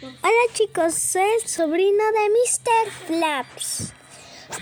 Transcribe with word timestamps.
Hola 0.00 0.52
chicos, 0.52 0.94
soy 0.94 1.28
el 1.42 1.48
sobrino 1.48 2.04
de 2.12 2.30
Mr. 2.30 2.88
Flaps. 3.06 3.92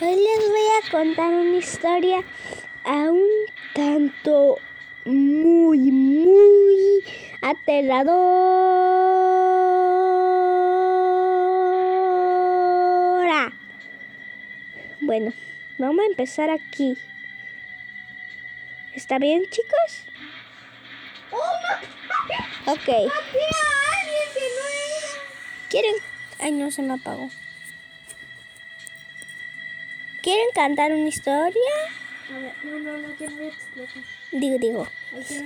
Hoy 0.00 0.16
les 0.16 0.48
voy 0.48 0.66
a 0.78 0.90
contar 0.90 1.34
una 1.34 1.58
historia 1.58 2.24
a 2.84 3.10
un 3.10 3.28
tanto 3.75 4.57
muy, 5.04 5.91
muy 5.91 7.04
aterradora. 7.42 8.07
Bueno, 15.03 15.34
vamos 15.77 16.03
a 16.03 16.07
empezar 16.07 16.48
aquí. 16.48 16.96
¿Está 18.95 19.18
bien 19.18 19.43
chicos? 19.50 20.07
Ok. 22.66 22.89
¿Quieren? 25.77 25.96
Ay, 26.38 26.52
no, 26.52 26.70
se 26.70 26.80
me 26.80 26.94
apagó. 26.94 27.29
¿Quieren 30.22 30.46
cantar 30.54 30.90
una 30.90 31.07
historia? 31.07 31.52
No, 32.65 32.79
no, 32.79 32.97
no 32.97 33.15
quiero. 33.16 33.35
Digo, 34.33 34.59
digo. 34.59 34.89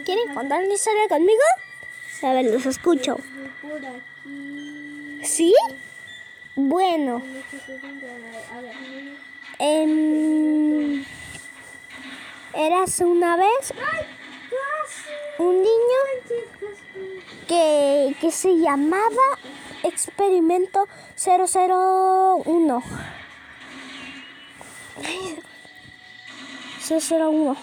¿Quieren 0.05 0.33
contar 0.33 0.63
una 0.63 0.73
historia 0.73 1.09
conmigo? 1.09 1.43
A 2.23 2.33
ver, 2.33 2.45
los 2.45 2.65
escucho. 2.65 3.17
¿Sí? 5.25 5.53
Bueno, 6.55 7.23
em, 9.59 11.05
eras 12.55 13.01
una 13.01 13.37
vez 13.37 13.75
un 15.39 15.57
niño 15.57 16.41
que, 17.49 18.15
que 18.21 18.31
se 18.31 18.59
llamaba 18.59 19.25
Experimento 19.83 20.87
001. 21.17 22.83
001. 26.89 27.57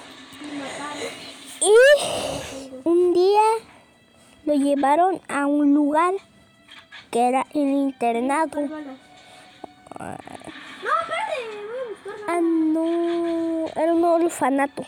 Y 1.62 1.74
un 2.84 3.14
día 3.14 3.42
lo 4.46 4.54
llevaron 4.54 5.22
a 5.28 5.46
un 5.46 5.74
lugar 5.74 6.14
que 7.12 7.28
era 7.28 7.46
el 7.54 7.70
internado. 7.70 8.62
No, 8.62 8.70
espérate, 8.70 8.94
voy 11.66 11.80
a 11.80 11.84
buscarla. 11.90 12.26
Ah, 12.28 12.40
no, 12.42 13.68
era 13.76 13.94
un 13.94 14.04
orfanato. 14.04 14.86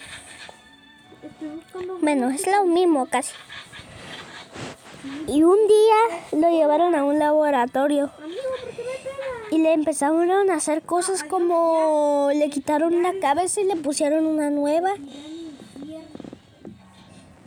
Bueno, 2.02 2.30
es 2.30 2.46
lo 2.48 2.66
mismo 2.66 3.06
casi. 3.08 3.34
Y 5.28 5.44
un 5.44 5.58
lo 6.32 6.50
llevaron 6.50 6.96
a 6.96 7.04
un 7.04 7.20
laboratorio. 7.20 8.12
Y 9.52 9.58
le 9.58 9.74
empezaron 9.74 10.30
a 10.32 10.56
hacer 10.56 10.84
cosas 10.84 11.24
como 11.24 12.30
le 12.34 12.50
quitaron 12.50 13.02
la 13.02 13.14
cabeza 13.20 13.62
y 13.62 13.66
le 13.66 13.76
pusieron 13.76 14.26
una 14.26 14.50
nueva. 14.50 14.92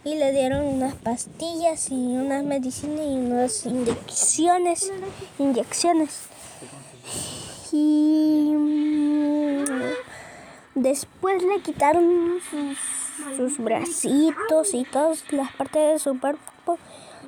Y 0.04 0.16
le 0.16 0.32
dieron 0.32 0.64
unas 0.66 0.94
pastillas 0.94 1.90
y 1.90 1.94
unas 1.94 2.42
medicinas 2.42 3.06
y 3.06 3.14
unas 3.14 3.66
inyecciones, 3.66 4.92
inyecciones. 5.38 6.22
Y 7.70 8.52
mm, 8.52 9.64
después 10.74 11.42
le 11.44 11.60
quitaron 11.62 12.40
sus 13.36 13.58
bracitos 13.58 14.74
y 14.74 14.84
todas 14.84 15.22
las 15.32 15.52
partes 15.52 15.92
de 15.92 15.98
su 16.00 16.18
cuerpo 16.18 16.78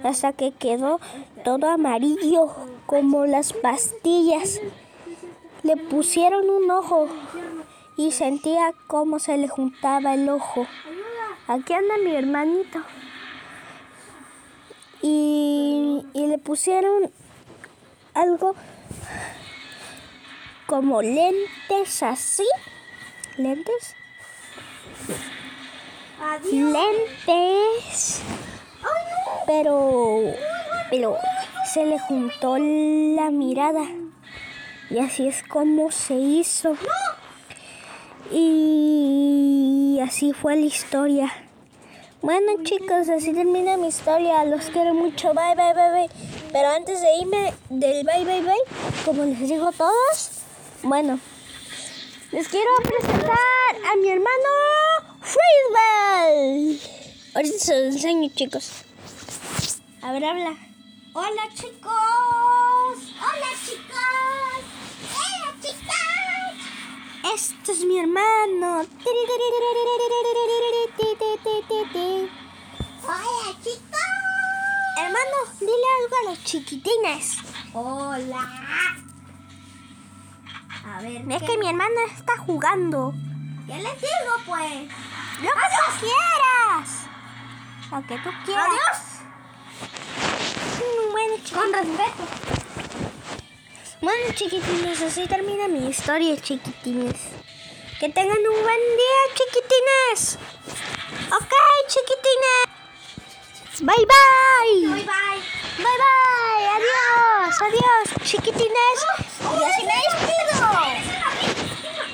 hasta 0.03 0.33
que 0.33 0.53
quedó 0.53 1.01
todo 1.45 1.69
amarillo 1.69 2.51
como 2.87 3.27
las 3.27 3.53
pastillas. 3.53 4.61
Le 5.63 5.77
pusieron 5.77 6.49
un 6.51 6.71
ojo 6.71 7.09
y 7.97 8.13
sentía 8.13 8.73
cómo 8.87 9.19
se 9.19 9.37
le 9.37 9.49
juntaba 9.49 10.15
el 10.15 10.29
ojo. 10.29 10.67
Aquí 11.47 11.73
anda 11.73 11.99
mi 11.99 12.15
hermanito. 12.15 12.81
Y, 15.03 16.05
y 16.15 16.27
le 16.27 16.39
pusieron 16.39 17.11
algo 18.15 18.55
como 20.67 21.03
lentes 21.03 22.03
así. 22.03 22.47
¿Lentes? 23.37 23.95
Adiós. 26.21 26.73
Lentes. 27.27 28.23
Pero, 29.47 30.21
pero 30.91 31.17
se 31.73 31.85
le 31.85 31.99
juntó 31.99 32.57
la 32.59 33.31
mirada. 33.31 33.85
Y 34.91 34.99
así 34.99 35.27
es 35.29 35.43
como 35.43 35.91
se 35.91 36.15
hizo. 36.15 36.77
Y 38.31 39.99
así 40.03 40.33
fue 40.33 40.57
la 40.57 40.67
historia. 40.67 41.33
Bueno 42.23 42.63
chicos, 42.63 43.09
así 43.11 43.35
termina 43.35 43.77
mi 43.77 43.89
historia. 43.89 44.45
Los 44.45 44.67
quiero 44.67 44.95
mucho. 44.95 45.35
Bye, 45.35 45.55
bye, 45.57 45.75
bye, 45.75 45.91
bye. 45.91 46.11
Pero 46.53 46.69
antes 46.69 47.01
de 47.03 47.09
irme 47.21 47.53
del 47.69 48.05
bye, 48.07 48.25
bye, 48.25 48.41
bye, 48.41 49.05
como 49.05 49.25
les 49.25 49.41
digo 49.41 49.67
a 49.67 49.73
todos, 49.73 50.31
bueno, 50.83 51.19
les 52.31 52.49
quiero 52.49 52.71
presentar 52.83 53.37
a 53.93 53.97
mi 53.97 54.09
hermano 54.09 54.49
Freezebell. 55.21 56.81
Ahorita 57.35 57.59
se 57.59 57.87
los 57.87 57.95
enseño, 57.97 58.31
chicos. 58.35 58.85
A 60.05 60.13
ver, 60.13 60.23
habla. 60.23 60.55
Hola, 61.15 61.49
chicos. 61.55 61.89
Hola, 61.89 63.51
chicos. 63.65 64.61
Hola, 65.15 65.55
chicos. 65.63 67.35
Este 67.35 67.73
es 67.73 67.85
mi 67.87 67.99
hermano. 68.01 68.85
Hola, 73.03 73.57
chicos. 73.63 74.01
Hermano, 74.99 75.37
dile 75.59 75.73
algo 75.73 76.17
a 76.21 76.31
los 76.31 76.45
chiquitines. 76.45 77.39
Hola. 77.73 78.43
A 80.85 81.01
ver, 81.01 81.25
Es 81.33 81.41
¿qué, 81.41 81.47
que 81.47 81.57
mi 81.57 81.67
hermano 81.67 82.01
está 82.15 82.37
jugando. 82.37 83.15
¿qué 83.67 83.77
les 83.79 84.01
digo, 84.03 84.35
pues? 84.45 84.91
Lo 85.41 85.51
que 85.51 85.67
tú 85.79 85.85
quieras. 86.01 87.07
Lo 87.91 88.07
que 88.07 88.19
tú 88.19 88.31
quieras. 88.45 88.69
Adiós. 88.69 89.14
Bueno, 91.13 91.35
Con 91.53 91.73
respeto. 91.73 92.23
Bueno, 94.01 94.35
chiquitines, 94.35 95.01
así 95.03 95.27
termina 95.27 95.69
mi 95.69 95.89
historia, 95.89 96.37
chiquitines. 96.41 97.17
Que 98.01 98.09
tengan 98.09 98.37
un 98.37 98.63
buen 98.63 98.81
día, 98.97 99.21
chiquitines. 99.35 100.39
Ok, 101.33 101.53
chiquitines. 101.89 102.69
Bye, 103.81 104.07
bye. 104.07 104.89
Bye, 104.95 105.05
bye. 105.05 105.41
Bye, 105.79 105.99
bye. 106.03 106.67
Adiós. 106.77 107.63
Adiós, 107.63 108.07
chiquitines. 108.25 108.99
Y 109.41 109.65
así 109.65 109.83
me 109.85 109.95
despido. 110.05 110.55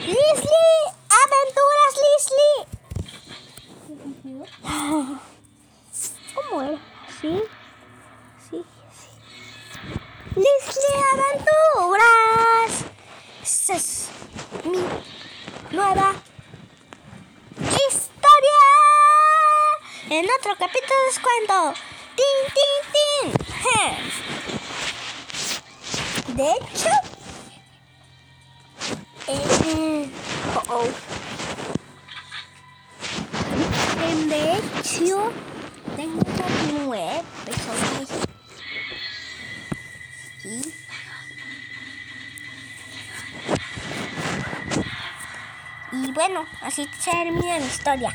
Leslie, 0.07 0.83
aventuras, 1.23 1.93
Leslie. 2.05 2.61
¿Cómo 6.35 6.63
era? 6.63 6.79
¿Sí? 7.21 7.43
Sí, 8.49 8.65
sí. 8.99 9.11
Leslie 10.37 10.97
Aventuras. 11.13 12.73
Es 13.43 14.09
mi 14.65 14.81
nueva 15.77 16.15
historia. 17.59 18.61
En 20.09 20.25
otro 20.39 20.53
capítulo 20.59 20.95
les 21.07 21.19
cuento. 21.19 21.75
¡Tin, 22.17 22.39
tin, 22.57 22.75
tin! 22.95 23.57
De 26.37 26.49
hecho, 26.53 26.93
eh, 29.27 30.11
oh, 30.57 30.63
oh. 30.75 30.89
De 34.27 34.41
hecho, 34.55 35.33
Y 45.93 46.13
bueno, 46.13 46.47
así 46.63 46.89
termina 47.05 47.59
mi 47.59 47.67
historia. 47.67 48.15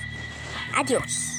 Adiós. 0.76 1.35